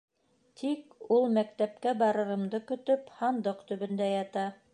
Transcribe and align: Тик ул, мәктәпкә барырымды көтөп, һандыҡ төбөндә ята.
Тик 0.61 0.95
ул, 1.17 1.27
мәктәпкә 1.35 1.93
барырымды 2.01 2.63
көтөп, 2.73 3.13
һандыҡ 3.21 3.63
төбөндә 3.71 4.11
ята. 4.19 4.53